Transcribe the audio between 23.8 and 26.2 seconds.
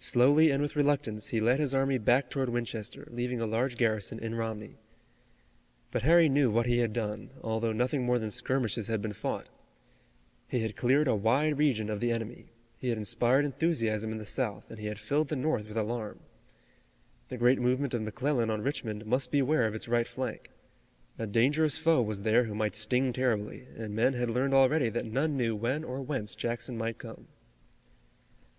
men had learned already that none knew when or